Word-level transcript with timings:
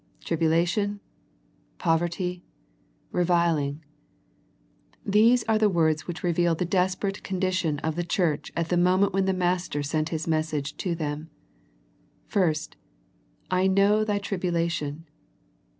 Tribulation, 0.25 0.99
poverty, 1.77 2.43
reviling. 3.11 3.83
These 5.05 5.43
are 5.43 5.59
the 5.59 5.69
words 5.69 6.07
which 6.07 6.23
reveal 6.23 6.55
the 6.55 6.65
desperate 6.65 7.21
condition 7.21 7.77
of 7.81 7.95
the 7.95 8.03
church 8.03 8.51
at 8.55 8.69
the 8.69 8.77
moment 8.77 9.13
when 9.13 9.25
the 9.25 9.31
Master 9.31 9.83
sent 9.83 10.09
His 10.09 10.25
message 10.27 10.75
to 10.77 10.95
them. 10.95 11.29
First," 12.25 12.77
I 13.51 13.67
know 13.67 14.03
thy 14.03 14.17
tribulation." 14.17 15.05